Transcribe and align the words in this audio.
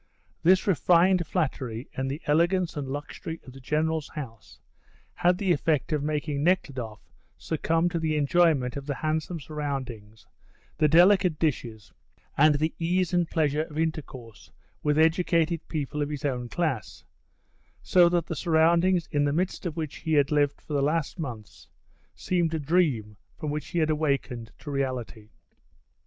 This 0.41 0.65
refined 0.65 1.27
flattery 1.27 1.87
and 1.95 2.09
the 2.09 2.23
elegance 2.25 2.75
and 2.75 2.87
luxury 2.87 3.39
of 3.45 3.53
the 3.53 3.59
General's 3.59 4.07
house 4.09 4.59
had 5.13 5.37
the 5.37 5.51
effect 5.51 5.93
of 5.93 6.01
making 6.01 6.43
Nekhludoff 6.43 7.01
succumb 7.37 7.87
to 7.89 7.99
the 7.99 8.17
enjoyment 8.17 8.75
of 8.75 8.87
the 8.87 8.95
handsome 8.95 9.39
surroundings, 9.39 10.25
the 10.79 10.87
delicate 10.87 11.37
dishes 11.37 11.93
and 12.35 12.55
the 12.55 12.73
ease 12.79 13.13
and 13.13 13.29
pleasure 13.29 13.61
of 13.61 13.77
intercourse 13.77 14.51
with 14.81 14.97
educated 14.97 15.67
people 15.67 16.01
of 16.01 16.09
his 16.09 16.25
own 16.25 16.49
class, 16.49 17.03
so 17.83 18.09
that 18.09 18.25
the 18.25 18.35
surroundings 18.35 19.05
in 19.11 19.23
the 19.25 19.31
midst 19.31 19.67
of 19.67 19.77
which 19.77 19.97
he 19.97 20.13
had 20.13 20.31
lived 20.31 20.59
for 20.61 20.73
the 20.73 20.81
last 20.81 21.19
months 21.19 21.67
seemed 22.15 22.55
a 22.55 22.59
dream 22.59 23.17
from 23.37 23.51
which 23.51 23.67
he 23.67 23.77
had 23.77 23.91
awakened 23.91 24.51
to 24.57 24.71
reality. 24.71 25.29